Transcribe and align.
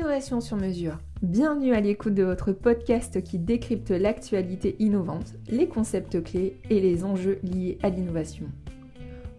Innovation 0.00 0.40
sur 0.40 0.56
mesure. 0.56 0.96
Bienvenue 1.20 1.74
à 1.74 1.80
l'écoute 1.82 2.14
de 2.14 2.22
votre 2.22 2.52
podcast 2.52 3.22
qui 3.22 3.38
décrypte 3.38 3.90
l'actualité 3.90 4.74
innovante, 4.78 5.34
les 5.50 5.68
concepts 5.68 6.22
clés 6.22 6.58
et 6.70 6.80
les 6.80 7.04
enjeux 7.04 7.38
liés 7.42 7.76
à 7.82 7.90
l'innovation. 7.90 8.46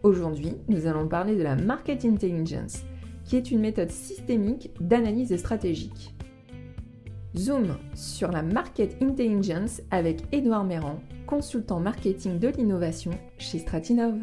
Aujourd'hui, 0.03 0.53
nous 0.67 0.85
allons 0.85 1.07
parler 1.07 1.35
de 1.35 1.41
la 1.41 1.55
Market 1.55 2.05
Intelligence, 2.05 2.83
qui 3.25 3.37
est 3.37 3.49
une 3.49 3.59
méthode 3.59 3.89
systémique 3.89 4.69
d'analyse 4.79 5.35
stratégique. 5.35 6.13
Zoom 7.35 7.77
sur 7.95 8.31
la 8.31 8.43
Market 8.43 9.01
Intelligence 9.01 9.81
avec 9.89 10.21
Édouard 10.31 10.63
Méran, 10.63 10.99
consultant 11.25 11.79
marketing 11.79 12.37
de 12.37 12.49
l'innovation 12.49 13.11
chez 13.39 13.57
Stratinov. 13.57 14.13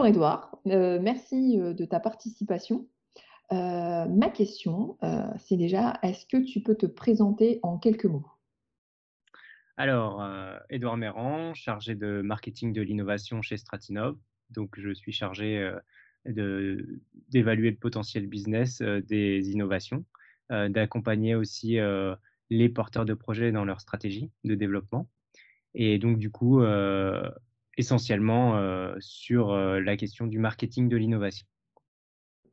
Bonjour 0.00 0.14
Edouard, 0.14 0.58
euh, 0.68 0.98
merci 0.98 1.60
euh, 1.60 1.74
de 1.74 1.84
ta 1.84 2.00
participation. 2.00 2.88
Euh, 3.52 4.06
ma 4.06 4.30
question, 4.30 4.96
c'est 5.36 5.58
déjà, 5.58 5.98
est-ce 6.02 6.24
que 6.24 6.42
tu 6.42 6.62
peux 6.62 6.74
te 6.74 6.86
présenter 6.86 7.60
en 7.62 7.76
quelques 7.76 8.06
mots? 8.06 8.26
Alors, 9.76 10.26
Edouard 10.70 10.96
Méran, 10.96 11.52
chargé 11.52 11.94
de 11.94 12.22
marketing 12.22 12.72
de 12.72 12.80
l'innovation 12.80 13.42
chez 13.42 13.58
Stratinov. 13.58 14.16
Donc, 14.48 14.80
je 14.80 14.90
suis 14.94 15.12
chargé 15.12 15.70
d'évaluer 16.24 17.70
le 17.70 17.76
potentiel 17.76 18.26
business 18.26 18.80
des 18.80 19.50
innovations, 19.50 20.06
d'accompagner 20.48 21.34
aussi 21.34 21.76
les 22.48 22.68
porteurs 22.70 23.04
de 23.04 23.12
projets 23.12 23.52
dans 23.52 23.66
leur 23.66 23.82
stratégie 23.82 24.30
de 24.44 24.54
développement. 24.54 25.08
Et 25.74 25.98
donc, 25.98 26.16
du 26.16 26.30
coup, 26.30 26.62
essentiellement 27.80 28.56
euh, 28.56 28.94
sur 29.00 29.50
euh, 29.50 29.80
la 29.80 29.96
question 29.96 30.26
du 30.26 30.38
marketing 30.38 30.88
de 30.88 30.96
l'innovation. 30.96 31.46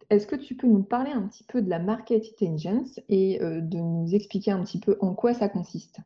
Est-ce 0.09 0.25
que 0.25 0.37
tu 0.37 0.55
peux 0.55 0.67
nous 0.67 0.83
parler 0.83 1.11
un 1.11 1.27
petit 1.27 1.43
peu 1.43 1.61
de 1.61 1.69
la 1.69 1.79
market 1.79 2.23
intelligence 2.33 2.99
et 3.09 3.41
euh, 3.41 3.61
de 3.61 3.77
nous 3.77 4.15
expliquer 4.15 4.51
un 4.51 4.63
petit 4.63 4.79
peu 4.79 4.97
en 5.01 5.13
quoi 5.13 5.33
ça 5.33 5.49
consiste? 5.49 5.99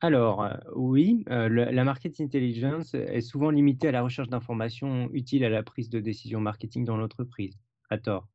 Alors, 0.00 0.48
oui, 0.76 1.24
la 1.26 1.82
market 1.82 2.20
intelligence 2.20 2.94
est 2.94 3.20
souvent 3.20 3.50
limitée 3.50 3.88
à 3.88 3.90
la 3.90 4.02
recherche 4.02 4.28
d'informations 4.28 5.10
utiles 5.12 5.42
à 5.42 5.48
la 5.48 5.64
prise 5.64 5.90
de 5.90 5.98
décision 5.98 6.40
marketing 6.40 6.84
dans 6.84 6.96
l'entreprise, 6.96 7.58
à 7.90 7.98
tort. 7.98 8.28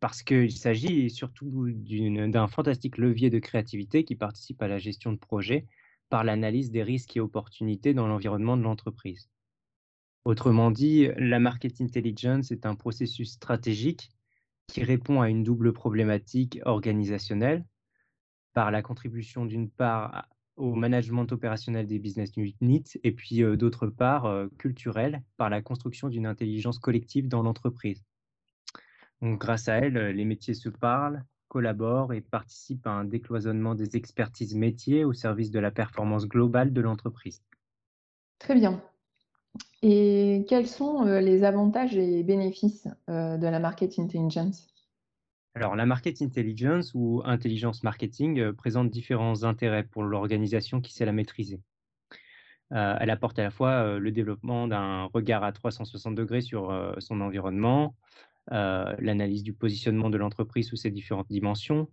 parce 0.00 0.22
qu'il 0.22 0.52
s'agit 0.52 1.10
surtout 1.10 1.68
d'un 1.70 2.46
fantastique 2.46 2.96
levier 2.96 3.28
de 3.28 3.38
créativité 3.38 4.04
qui 4.04 4.16
participe 4.16 4.62
à 4.62 4.68
la 4.68 4.78
gestion 4.78 5.12
de 5.12 5.18
projets 5.18 5.66
par 6.08 6.24
l'analyse 6.24 6.70
des 6.70 6.82
risques 6.82 7.16
et 7.16 7.20
opportunités 7.20 7.94
dans 7.94 8.06
l'environnement 8.06 8.56
de 8.56 8.62
l'entreprise. 8.62 9.28
Autrement 10.24 10.70
dit, 10.70 11.08
la 11.16 11.38
market 11.38 11.80
intelligence 11.80 12.50
est 12.50 12.66
un 12.66 12.74
processus 12.74 13.32
stratégique 13.32 14.10
qui 14.66 14.84
répond 14.84 15.20
à 15.20 15.28
une 15.30 15.42
double 15.42 15.72
problématique 15.72 16.60
organisationnelle 16.64 17.64
par 18.52 18.70
la 18.70 18.82
contribution 18.82 19.46
d'une 19.46 19.70
part 19.70 20.28
au 20.56 20.74
management 20.74 21.30
opérationnel 21.32 21.86
des 21.86 21.98
business 21.98 22.32
units 22.36 22.98
et 23.04 23.12
puis 23.12 23.42
euh, 23.42 23.56
d'autre 23.56 23.86
part 23.86 24.26
euh, 24.26 24.48
culturelle 24.58 25.22
par 25.36 25.48
la 25.48 25.62
construction 25.62 26.08
d'une 26.08 26.26
intelligence 26.26 26.78
collective 26.78 27.28
dans 27.28 27.42
l'entreprise. 27.42 28.04
Donc, 29.22 29.40
grâce 29.40 29.68
à 29.68 29.76
elle, 29.76 29.94
les 29.94 30.24
métiers 30.24 30.54
se 30.54 30.68
parlent, 30.68 31.24
collabore 31.48 32.12
et 32.12 32.20
participe 32.20 32.86
à 32.86 32.90
un 32.90 33.04
décloisonnement 33.04 33.74
des 33.74 33.96
expertises 33.96 34.54
métiers 34.54 35.04
au 35.04 35.12
service 35.12 35.50
de 35.50 35.58
la 35.58 35.70
performance 35.70 36.26
globale 36.26 36.72
de 36.72 36.80
l'entreprise. 36.80 37.42
Très 38.38 38.54
bien. 38.54 38.82
Et 39.82 40.44
quels 40.48 40.66
sont 40.66 41.06
euh, 41.06 41.20
les 41.20 41.44
avantages 41.44 41.96
et 41.96 42.22
bénéfices 42.22 42.88
euh, 43.08 43.36
de 43.36 43.46
la 43.46 43.60
market 43.60 43.98
intelligence? 43.98 44.66
Alors, 45.54 45.76
la 45.76 45.86
market 45.86 46.20
intelligence 46.22 46.92
ou 46.94 47.22
intelligence 47.24 47.82
marketing 47.82 48.38
euh, 48.38 48.52
présente 48.52 48.90
différents 48.90 49.44
intérêts 49.44 49.84
pour 49.84 50.02
l'organisation 50.02 50.80
qui 50.80 50.92
sait 50.92 51.04
la 51.04 51.12
maîtriser. 51.12 51.60
elle 52.70 53.10
apporte 53.10 53.38
à 53.38 53.42
la 53.42 53.50
fois 53.50 53.98
le 53.98 54.12
développement 54.12 54.68
d'un 54.68 55.04
regard 55.14 55.42
à 55.42 55.52
360 55.52 56.14
degrés 56.14 56.42
sur 56.42 56.94
son 56.98 57.22
environnement, 57.22 57.94
l'analyse 58.50 59.42
du 59.42 59.52
positionnement 59.52 60.10
de 60.10 60.18
l'entreprise 60.18 60.68
sous 60.68 60.76
ses 60.76 60.90
différentes 60.90 61.28
dimensions, 61.28 61.88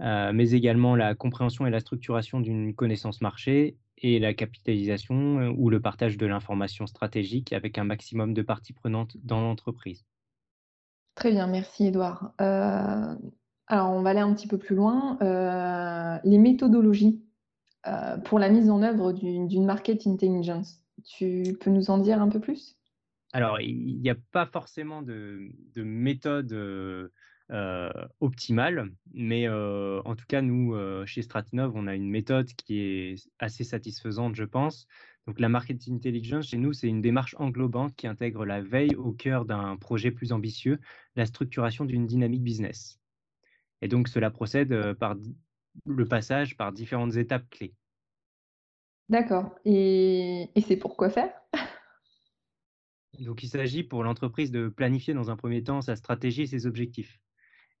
euh, 0.00 0.32
mais 0.32 0.50
également 0.50 0.96
la 0.96 1.14
compréhension 1.14 1.66
et 1.66 1.70
la 1.70 1.80
structuration 1.80 2.40
d'une 2.40 2.74
connaissance 2.74 3.20
marché 3.20 3.76
et 3.98 4.18
la 4.18 4.34
capitalisation 4.34 5.38
euh, 5.38 5.52
ou 5.56 5.70
le 5.70 5.80
partage 5.80 6.16
de 6.16 6.26
l'information 6.26 6.86
stratégique 6.86 7.52
avec 7.52 7.78
un 7.78 7.84
maximum 7.84 8.34
de 8.34 8.42
parties 8.42 8.72
prenantes 8.72 9.16
dans 9.22 9.40
l'entreprise. 9.40 10.04
Très 11.14 11.30
bien, 11.30 11.46
merci 11.46 11.86
Edouard. 11.86 12.32
alors, 12.38 13.90
on 13.90 14.02
va 14.02 14.10
aller 14.10 14.20
un 14.20 14.32
petit 14.32 14.48
peu 14.48 14.56
plus 14.58 14.74
loin. 14.74 15.18
les 16.24 16.38
méthodologies 16.38 17.22
pour 18.24 18.38
la 18.38 18.48
mise 18.48 18.70
en 18.70 18.82
œuvre 18.82 19.12
d'une 19.12 19.66
market 19.66 20.06
intelligence, 20.06 20.80
tu 21.04 21.54
peux 21.60 21.70
nous 21.70 21.90
en 21.90 21.98
dire 21.98 22.22
un 22.22 22.28
peu 22.28 22.40
plus? 22.40 22.78
Alors, 23.32 23.60
il 23.60 24.00
n'y 24.00 24.10
a 24.10 24.14
pas 24.14 24.46
forcément 24.46 25.02
de, 25.02 25.50
méthode 25.76 27.10
optimale, 28.20 28.92
mais 29.12 29.48
en 29.48 30.14
tout 30.16 30.26
cas, 30.28 30.42
nous, 30.42 30.76
chez 31.06 31.22
Stratinov, 31.22 31.72
on 31.74 31.86
a 31.86 31.94
une 31.94 32.10
méthode 32.10 32.52
qui 32.52 32.80
est 32.80 33.28
assez 33.38 33.64
satisfaisante, 33.64 34.34
je 34.34 34.44
pense. 34.44 34.86
Donc, 35.26 35.38
la 35.38 35.48
market 35.48 35.80
intelligence, 35.88 36.48
chez 36.48 36.58
nous, 36.58 36.72
c'est 36.72 36.88
une 36.88 37.00
démarche 37.00 37.36
englobante 37.38 37.94
qui 37.94 38.06
intègre 38.06 38.44
la 38.44 38.60
veille 38.60 38.96
au 38.96 39.12
cœur 39.12 39.44
d'un 39.44 39.76
projet 39.76 40.10
plus 40.10 40.32
ambitieux, 40.32 40.80
la 41.16 41.26
structuration 41.26 41.84
d'une 41.84 42.06
dynamique 42.06 42.42
business. 42.42 42.98
Et 43.80 43.88
donc, 43.88 44.08
cela 44.08 44.30
procède 44.30 44.94
par 44.94 45.16
le 45.86 46.06
passage 46.06 46.56
par 46.56 46.72
différentes 46.72 47.16
étapes 47.16 47.48
clés. 47.50 47.72
D'accord. 49.08 49.54
Et, 49.64 50.50
et 50.54 50.60
c'est 50.60 50.76
pour 50.76 50.96
quoi 50.96 51.10
faire? 51.10 51.41
Donc, 53.20 53.42
il 53.42 53.48
s'agit 53.48 53.82
pour 53.82 54.02
l'entreprise 54.04 54.50
de 54.50 54.68
planifier 54.68 55.12
dans 55.12 55.30
un 55.30 55.36
premier 55.36 55.62
temps 55.62 55.82
sa 55.82 55.96
stratégie 55.96 56.42
et 56.42 56.46
ses 56.46 56.66
objectifs. 56.66 57.20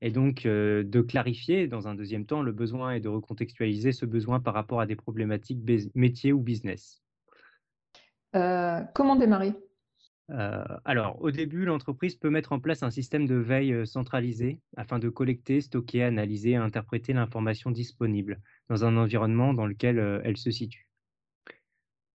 Et 0.02 0.10
donc, 0.10 0.46
euh, 0.46 0.82
de 0.82 1.00
clarifier 1.00 1.68
dans 1.68 1.88
un 1.88 1.94
deuxième 1.94 2.26
temps 2.26 2.42
le 2.42 2.52
besoin 2.52 2.92
et 2.92 3.00
de 3.00 3.08
recontextualiser 3.08 3.92
ce 3.92 4.04
besoin 4.04 4.40
par 4.40 4.52
rapport 4.52 4.80
à 4.80 4.86
des 4.86 4.96
problématiques 4.96 5.60
métiers 5.94 6.32
ou 6.32 6.40
business. 6.40 7.02
Euh, 8.34 8.80
comment 8.94 9.16
démarrer? 9.16 9.54
Euh, 10.30 10.64
alors, 10.84 11.20
au 11.22 11.30
début, 11.30 11.64
l'entreprise 11.64 12.16
peut 12.16 12.30
mettre 12.30 12.52
en 12.52 12.60
place 12.60 12.82
un 12.82 12.90
système 12.90 13.26
de 13.26 13.34
veille 13.34 13.86
centralisé 13.86 14.60
afin 14.76 14.98
de 14.98 15.08
collecter, 15.08 15.60
stocker, 15.60 16.02
analyser 16.02 16.50
et 16.50 16.56
interpréter 16.56 17.12
l'information 17.12 17.70
disponible 17.70 18.40
dans 18.68 18.84
un 18.84 18.96
environnement 18.96 19.54
dans 19.54 19.66
lequel 19.66 20.20
elle 20.24 20.36
se 20.36 20.50
situe. 20.50 20.88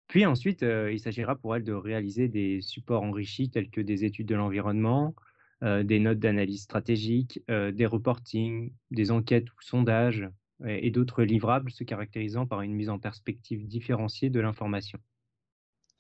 Puis 0.08 0.26
ensuite, 0.26 0.62
il 0.62 1.00
s'agira 1.00 1.36
pour 1.36 1.56
elle 1.56 1.64
de 1.64 1.74
réaliser 1.74 2.28
des 2.28 2.62
supports 2.62 3.04
enrichis 3.04 3.50
tels 3.50 3.70
que 3.70 3.82
des 3.82 4.06
études 4.06 4.28
de 4.28 4.36
l'environnement, 4.36 5.14
des 5.62 6.00
notes 6.00 6.20
d'analyse 6.20 6.64
stratégique, 6.64 7.42
des 7.48 7.86
reportings, 7.86 8.72
des 8.92 9.12
enquêtes 9.12 9.50
ou 9.52 9.62
sondages 9.62 10.30
et, 10.66 10.92
d'autres 10.92 11.24
livrables 11.24 11.72
se 11.72 11.84
caractérisant 11.84 12.48
par 12.48 12.62
une 12.62 12.74
mise 12.74 12.90
en 12.90 13.00
perspective 13.00 13.68
différenciée 13.68 14.30
de 14.30 14.40
l'information. 14.40 15.00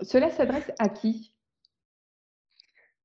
Cela 0.01 0.29
s'adresse 0.29 0.71
à 0.79 0.89
qui? 0.89 1.33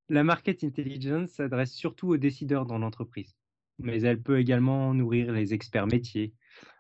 La 0.09 0.25
market 0.25 0.63
intelligence 0.63 1.31
s'adresse 1.31 1.73
surtout 1.73 2.09
aux 2.09 2.17
décideurs 2.17 2.67
dans 2.67 2.79
l'entreprise, 2.79 3.35
mais 3.79 4.03
elle 4.03 4.21
peut 4.21 4.39
également 4.39 4.93
nourrir 4.95 5.33
les 5.33 5.55
experts 5.55 5.87
métiers, 5.87 6.33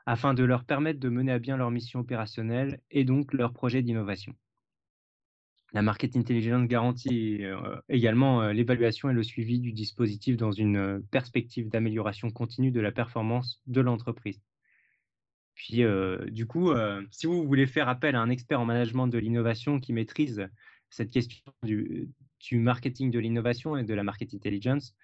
afin 0.06 0.34
de 0.34 0.44
leur 0.44 0.64
permettre 0.64 1.00
de 1.00 1.08
mener 1.08 1.32
à 1.32 1.38
bien 1.38 1.56
leur 1.56 1.70
mission 1.70 2.00
opérationnelle 2.00 2.80
et 2.90 3.04
donc 3.04 3.32
leur 3.32 3.52
projet 3.52 3.82
d'innovation. 3.82 4.34
La 5.72 5.80
Market 5.80 6.16
Intelligence 6.16 6.66
garantit 6.66 7.44
euh, 7.44 7.76
également 7.88 8.42
euh, 8.42 8.52
l'évaluation 8.52 9.08
et 9.08 9.14
le 9.14 9.22
suivi 9.22 9.58
du 9.58 9.72
dispositif 9.72 10.36
dans 10.36 10.52
une 10.52 10.76
euh, 10.76 11.00
perspective 11.10 11.70
d'amélioration 11.70 12.30
continue 12.30 12.70
de 12.70 12.80
la 12.80 12.92
performance 12.92 13.62
de 13.66 13.80
l'entreprise. 13.80 14.40
Puis, 15.54 15.84
du 16.30 16.46
coup, 16.46 16.72
si 17.10 17.26
vous 17.26 17.46
voulez 17.46 17.66
faire 17.66 17.86
appel 17.86 18.16
à 18.16 18.22
un 18.22 18.30
expert 18.30 18.58
en 18.58 18.64
management 18.64 19.06
de 19.06 19.18
l'innovation 19.18 19.80
qui 19.80 19.92
maîtrise 19.92 20.48
cette 20.88 21.10
question 21.10 21.52
du, 21.62 22.08
du 22.40 22.58
marketing 22.58 23.10
de 23.10 23.18
l'innovation 23.18 23.76
et 23.76 23.84
de 23.84 23.94
la 23.94 24.02
market 24.02 24.32
intelligence, 24.32 24.96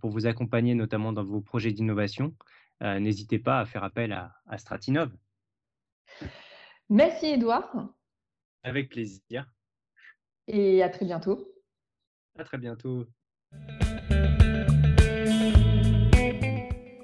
pour 0.00 0.10
vous 0.10 0.26
accompagner 0.26 0.76
notamment 0.76 1.12
dans 1.12 1.24
vos 1.24 1.40
projets 1.40 1.72
d'innovation, 1.72 2.34
euh, 2.82 2.98
n'hésitez 2.98 3.38
pas 3.38 3.60
à 3.60 3.64
faire 3.64 3.84
appel 3.84 4.12
à, 4.12 4.34
à 4.46 4.58
Stratinov. 4.58 5.10
Merci 6.88 7.26
Edouard. 7.26 7.94
Avec 8.62 8.90
plaisir. 8.90 9.46
Et 10.48 10.82
à 10.82 10.88
très 10.88 11.04
bientôt. 11.04 11.48
À 12.38 12.44
très 12.44 12.58
bientôt. 12.58 13.06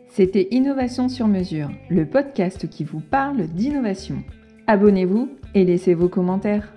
C'était 0.09 0.49
Innovation 0.51 1.09
sur 1.09 1.29
mesure, 1.29 1.71
le 1.91 2.09
podcast 2.09 2.69
qui 2.69 2.83
vous 2.85 3.01
parle 3.01 3.47
d'innovation. 3.47 4.25
Abonnez-vous 4.67 5.39
et 5.55 5.65
laissez 5.65 5.95
vos 5.95 6.09
commentaires. 6.09 6.75